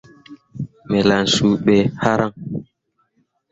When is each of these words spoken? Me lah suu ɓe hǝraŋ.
Me 0.89 0.99
lah 1.07 1.23
suu 1.33 1.53
ɓe 1.65 1.75
hǝraŋ. 2.03 2.31